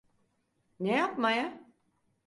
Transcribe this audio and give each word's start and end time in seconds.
Ne 0.79 0.91
yapmaya? 0.95 1.63